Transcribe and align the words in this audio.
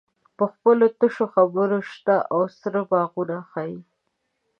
په 0.37 0.45
خپلو 0.53 0.85
تشو 0.99 1.25
خبرو 1.35 1.77
شنه 1.91 2.15
او 2.33 2.41
سره 2.59 2.81
باغونه 2.89 3.37
ښیې. 3.51 3.77